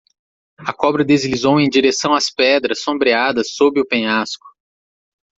[0.57, 4.47] A cobra deslizou em direção às pedras sombreadas sob o penhasco.